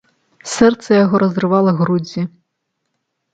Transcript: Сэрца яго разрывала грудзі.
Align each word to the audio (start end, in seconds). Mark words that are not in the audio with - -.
Сэрца 0.53 0.89
яго 0.99 1.15
разрывала 1.23 1.71
грудзі. 1.83 2.21